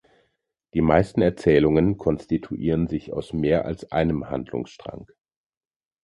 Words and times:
Die 0.73 0.81
meisten 0.81 1.21
Erzählungen 1.21 1.95
konstituieren 1.99 2.87
sich 2.87 3.13
aus 3.13 3.33
mehr 3.33 3.65
als 3.65 3.91
einem 3.91 4.31
Handlungsstrang. 4.31 5.05